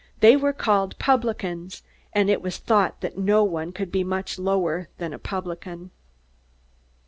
[0.19, 4.89] They were called "publicans," and it was thought that no one could be much lower
[4.97, 5.91] than a publican.